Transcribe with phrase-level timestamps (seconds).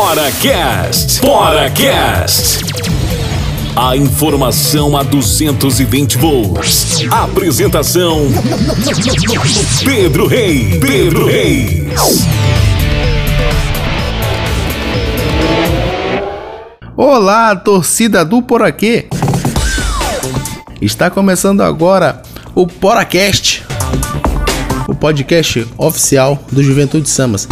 [0.00, 1.20] Poracast.
[1.20, 2.64] Poracast.
[3.76, 7.04] A informação a 220 volts.
[7.10, 8.22] Apresentação:
[9.84, 10.78] Pedro Reis.
[10.78, 12.26] Pedro Reis.
[16.96, 19.06] Olá, torcida do Poraquê.
[20.80, 22.22] Está começando agora
[22.54, 23.62] o Poracast,
[24.88, 27.46] o podcast oficial do Juventude Samas.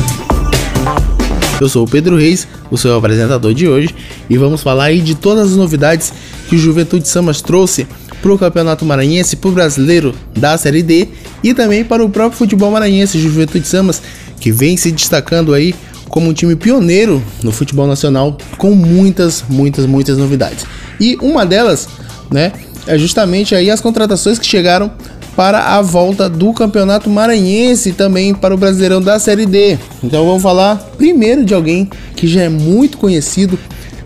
[1.61, 3.95] Eu sou o Pedro Reis, o seu apresentador de hoje,
[4.31, 6.13] e vamos falar aí de todas as novidades
[6.49, 7.87] que o Juventude Samas trouxe
[8.23, 11.09] para o Campeonato Maranhense, para o Brasileiro da Série D
[11.43, 14.01] e também para o próprio futebol maranhense, Juventude Samas,
[14.41, 15.75] que vem se destacando aí
[16.09, 20.65] como um time pioneiro no futebol nacional, com muitas, muitas, muitas novidades.
[21.01, 21.89] E uma delas,
[22.31, 22.53] né,
[22.87, 24.91] é justamente aí as contratações que chegaram
[25.39, 29.79] para a volta do Campeonato Maranhense e também para o Brasileirão da Série D.
[30.03, 33.57] Então vamos falar primeiro de alguém que já é muito conhecido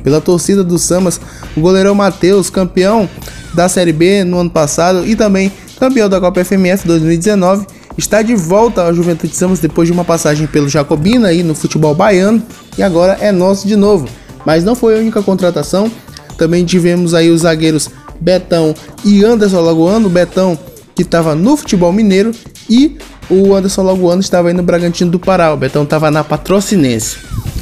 [0.04, 1.18] pela torcida do Samas,
[1.56, 3.08] o goleirão Matheus, campeão
[3.54, 8.34] da Série B no ano passado e também campeão da Copa FMF 2019, está de
[8.34, 12.42] volta ao Juventude Samas depois de uma passagem pelo Jacobina aí no futebol baiano
[12.76, 14.06] e agora é nosso de novo.
[14.44, 15.90] Mas não foi a única contratação,
[16.36, 17.88] também tivemos aí os zagueiros
[18.20, 20.58] Betão e Anderson Lagoano, Betão
[20.94, 22.32] que estava no futebol mineiro
[22.68, 22.96] e
[23.30, 25.52] o Anderson Lagoano estava aí no Bragantino do Pará.
[25.52, 27.16] O Betão estava na Patrocinense.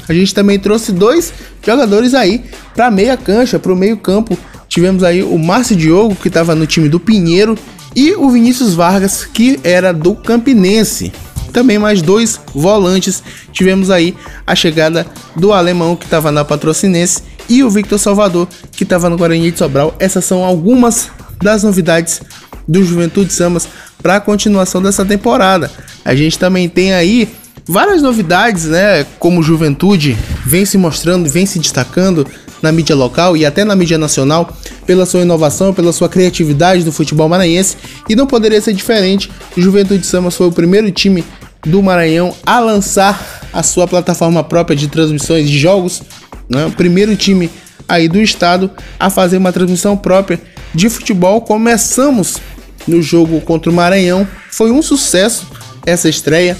[0.08, 1.32] A gente também trouxe dois
[1.64, 2.42] jogadores aí
[2.74, 4.36] para meia cancha, para o meio campo.
[4.68, 7.56] Tivemos aí o Márcio Diogo, que estava no time do Pinheiro,
[7.94, 11.12] e o Vinícius Vargas, que era do Campinense.
[11.52, 13.22] Também mais dois volantes.
[13.52, 18.84] Tivemos aí a chegada do alemão, que estava na Patrocinense, e o Victor Salvador, que
[18.84, 19.94] estava no Guarani de Sobral.
[19.98, 21.10] Essas são algumas
[21.42, 22.20] das novidades
[22.70, 23.68] do Juventude Samas
[24.00, 25.68] para a continuação dessa temporada.
[26.04, 27.28] A gente também tem aí
[27.66, 29.04] várias novidades, né?
[29.18, 32.24] Como Juventude vem se mostrando, vem se destacando
[32.62, 34.56] na mídia local e até na mídia nacional
[34.86, 37.76] pela sua inovação, pela sua criatividade do futebol maranhense
[38.08, 39.30] e não poderia ser diferente.
[39.56, 41.24] Juventude Samas foi o primeiro time
[41.66, 46.02] do Maranhão a lançar a sua plataforma própria de transmissões de jogos,
[46.48, 46.72] né?
[46.76, 47.50] Primeiro time
[47.88, 50.40] aí do estado a fazer uma transmissão própria
[50.74, 51.40] de futebol.
[51.40, 52.38] Começamos
[52.86, 54.26] no jogo contra o Maranhão.
[54.50, 55.46] Foi um sucesso
[55.86, 56.56] essa estreia.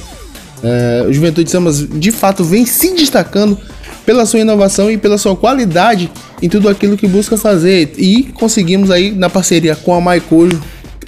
[0.63, 3.59] Uh, o Juventude Samas de fato vem se destacando
[4.05, 6.11] pela sua inovação e pela sua qualidade
[6.43, 7.93] em tudo aquilo que busca fazer.
[7.97, 10.61] E conseguimos aí, na parceria com a Maicojo,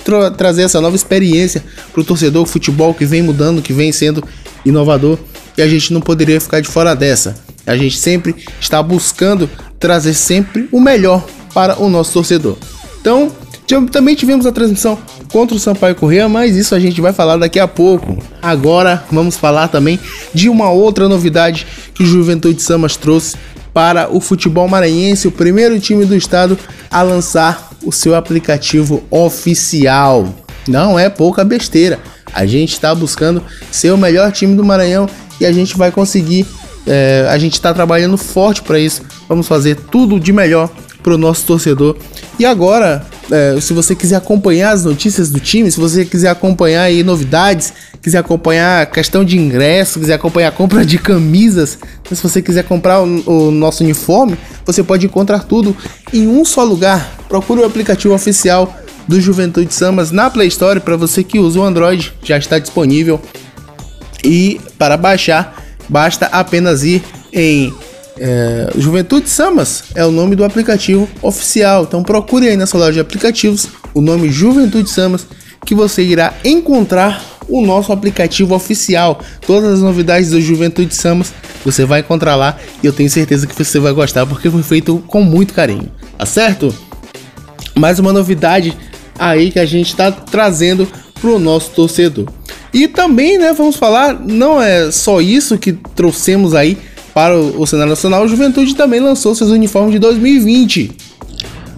[0.04, 1.62] tra trazer essa nova experiência
[1.92, 4.22] para o torcedor, futebol que vem mudando, que vem sendo
[4.64, 5.18] inovador.
[5.56, 7.34] E a gente não poderia ficar de fora dessa.
[7.66, 9.48] A gente sempre está buscando
[9.78, 12.56] trazer sempre o melhor para o nosso torcedor.
[13.00, 13.30] Então,
[13.90, 14.98] também tivemos a transmissão
[15.30, 18.18] contra o Sampaio Correia, mas isso a gente vai falar daqui a pouco.
[18.40, 19.98] Agora vamos falar também
[20.34, 23.36] de uma outra novidade que o Juventude Samas trouxe
[23.72, 26.58] para o futebol maranhense, o primeiro time do estado
[26.90, 30.28] a lançar o seu aplicativo oficial.
[30.68, 31.98] Não é pouca besteira.
[32.32, 35.08] A gente está buscando ser o melhor time do Maranhão
[35.40, 36.46] e a gente vai conseguir.
[36.86, 39.02] É, a gente está trabalhando forte para isso.
[39.28, 40.70] Vamos fazer tudo de melhor
[41.02, 41.96] para o nosso torcedor.
[42.38, 46.82] E agora, é, se você quiser acompanhar as notícias do time, se você quiser acompanhar
[46.82, 51.78] aí novidades, quiser acompanhar questão de ingresso, quiser acompanhar a compra de camisas,
[52.10, 55.76] se você quiser comprar o, o nosso uniforme, você pode encontrar tudo
[56.12, 57.16] em um só lugar.
[57.28, 61.64] Procure o aplicativo oficial do Juventude Samas na Play Store para você que usa o
[61.64, 63.20] Android, já está disponível.
[64.24, 65.56] E para baixar,
[65.88, 67.72] basta apenas ir em
[68.18, 71.84] é, Juventude Samas é o nome do aplicativo oficial.
[71.84, 75.26] Então procure aí na sua loja de aplicativos o nome Juventude Samas
[75.64, 79.20] que você irá encontrar o nosso aplicativo oficial.
[79.46, 81.32] Todas as novidades do Juventude Samas
[81.64, 85.02] você vai encontrar lá e eu tenho certeza que você vai gostar porque foi feito
[85.06, 86.74] com muito carinho, tá certo?
[87.76, 88.76] Mais uma novidade
[89.18, 90.88] aí que a gente está trazendo
[91.20, 92.26] para o nosso torcedor.
[92.74, 96.78] E também, né, vamos falar, não é só isso que trouxemos aí
[97.14, 100.92] para o cenário nacional, o Juventude também lançou seus uniformes de 2020.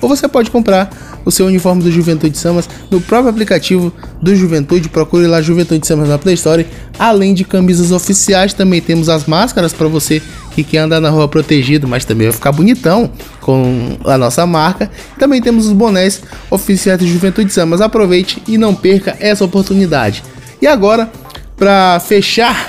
[0.00, 0.90] ou você pode comprar
[1.24, 3.92] o seu uniforme do Juventude Samas no próprio aplicativo
[4.22, 4.88] do Juventude.
[4.88, 6.66] Procure lá Juventude Samas na Play Store.
[6.98, 10.22] Além de camisas oficiais, também temos as máscaras para você
[10.54, 13.10] que quer andar na rua protegido, mas também vai ficar bonitão
[13.40, 14.90] com a nossa marca.
[15.18, 17.80] Também temos os bonés oficiais do Juventude Samas.
[17.80, 20.22] Aproveite e não perca essa oportunidade.
[20.60, 21.10] E agora,
[21.56, 22.68] para fechar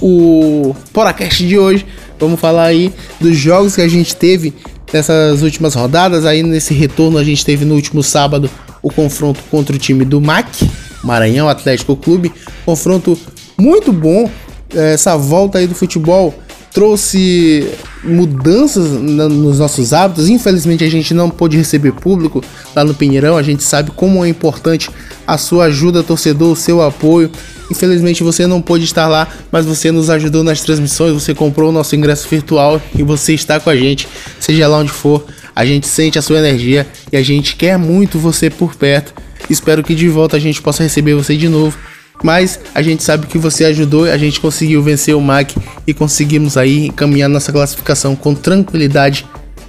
[0.00, 1.86] o podcast de hoje,
[2.18, 4.52] vamos falar aí dos jogos que a gente teve
[4.92, 6.24] nessas últimas rodadas.
[6.24, 8.50] Aí nesse retorno a gente teve no último sábado
[8.82, 10.68] o confronto contra o time do MAC,
[11.02, 12.32] Maranhão Atlético Clube.
[12.64, 13.18] Confronto
[13.58, 14.30] muito bom.
[14.74, 16.34] Essa volta aí do futebol
[16.72, 17.68] trouxe
[18.02, 20.28] mudanças nos nossos hábitos.
[20.28, 22.42] Infelizmente a gente não pôde receber público
[22.74, 23.36] lá no Pinheirão.
[23.36, 24.90] A gente sabe como é importante
[25.26, 27.30] a sua ajuda, torcedor, o seu apoio.
[27.70, 31.72] Infelizmente você não pôde estar lá, mas você nos ajudou nas transmissões, você comprou o
[31.72, 34.08] nosso ingresso virtual e você está com a gente,
[34.40, 35.24] seja lá onde for.
[35.54, 39.14] A gente sente a sua energia e a gente quer muito você por perto.
[39.48, 41.78] Espero que de volta a gente possa receber você de novo.
[42.22, 45.54] Mas a gente sabe que você ajudou, a gente conseguiu vencer o MAC
[45.86, 49.26] e conseguimos aí caminhar nossa classificação com tranquilidade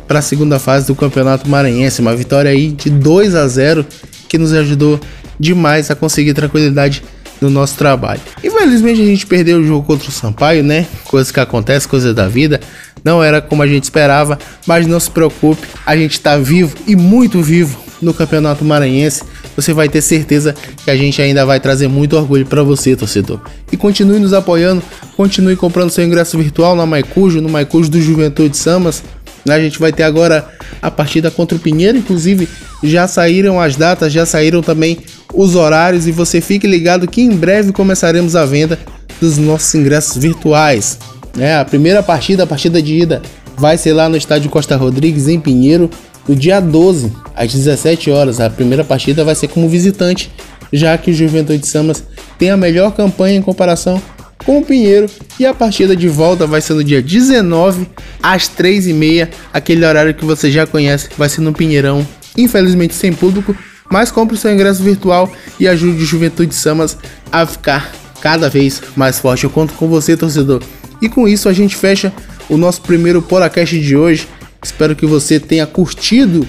[0.08, 2.02] para a segunda fase do Campeonato Maranhense.
[2.02, 3.86] Uma vitória aí de 2 a 0
[4.28, 5.00] que nos ajudou
[5.40, 7.04] demais a conseguir tranquilidade
[7.40, 8.22] no nosso trabalho.
[8.44, 10.86] Infelizmente a gente perdeu o jogo contra o Sampaio, né?
[11.06, 12.60] Coisas que acontecem, coisas da vida.
[13.04, 14.38] Não era como a gente esperava,
[14.68, 19.24] mas não se preocupe, a gente está vivo e muito vivo no Campeonato Maranhense.
[19.56, 23.40] Você vai ter certeza que a gente ainda vai trazer muito orgulho para você, torcedor.
[23.72, 24.82] E continue nos apoiando,
[25.16, 29.04] continue comprando seu ingresso virtual na Maicujo, no Maicujo do Juventude Samas.
[29.48, 30.48] A gente vai ter agora
[30.82, 32.48] a partida contra o Pinheiro, inclusive
[32.84, 35.00] já saíram as datas, já saíram também
[35.34, 38.78] os horários e você fique ligado que em breve começaremos a venda
[39.20, 40.98] dos nossos ingressos virtuais.
[41.40, 43.22] É, a primeira partida, a partida de ida,
[43.58, 45.90] vai ser lá no estádio Costa Rodrigues, em Pinheiro,
[46.28, 48.40] no dia 12, às 17 horas.
[48.40, 50.32] A primeira partida vai ser como visitante,
[50.72, 52.04] já que o Juventude Samas
[52.38, 54.02] tem a melhor campanha em comparação
[54.46, 55.08] com o Pinheiro.
[55.40, 57.88] E a partida de volta vai ser no dia 19,
[58.22, 62.06] às 3h30, aquele horário que você já conhece, vai ser no Pinheirão,
[62.38, 63.56] infelizmente sem público,
[63.92, 66.98] mas compre seu ingresso virtual e ajude o Juventude Samas
[67.32, 67.92] a ficar
[68.22, 69.44] cada vez mais forte.
[69.44, 70.62] Eu conto com você, torcedor.
[71.02, 72.14] E com isso a gente fecha
[72.48, 74.28] o nosso primeiro podcast de hoje.
[74.64, 76.48] Espero que você tenha curtido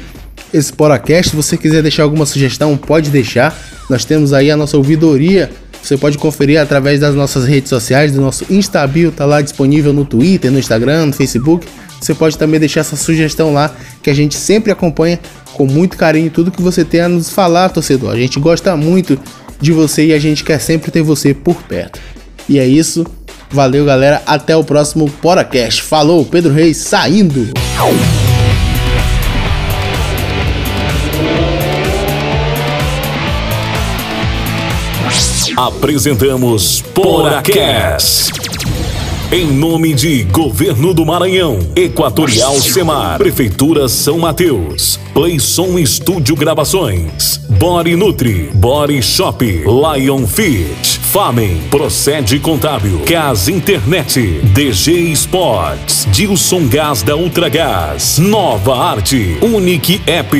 [0.52, 1.30] esse podcast.
[1.30, 3.56] Se você quiser deixar alguma sugestão, pode deixar.
[3.88, 5.50] Nós temos aí a nossa ouvidoria.
[5.82, 10.04] Você pode conferir através das nossas redes sociais, do nosso Instabil, tá lá disponível no
[10.04, 11.66] Twitter, no Instagram, no Facebook.
[12.00, 15.18] Você pode também deixar essa sugestão lá, que a gente sempre acompanha
[15.54, 18.12] com muito carinho tudo que você tem a nos falar, torcedor.
[18.12, 19.18] A gente gosta muito
[19.60, 22.00] de você e a gente quer sempre ter você por perto.
[22.48, 23.06] E é isso.
[23.50, 24.22] Valeu, galera.
[24.26, 25.82] Até o próximo podcast.
[25.82, 27.52] Falou, Pedro Reis saindo.
[35.56, 38.30] Apresentamos Poracast.
[39.32, 47.96] Em nome de Governo do Maranhão, Equatorial Semar, Prefeitura São Mateus, Playson Estúdio Gravações, Body
[47.96, 54.20] Nutri, Body Shop, Lion Fit, Famen, Procede Contábil, Cas Internet,
[54.54, 60.36] DG Sports, Dilson Gás da Ultragás, Nova Arte, Unique App.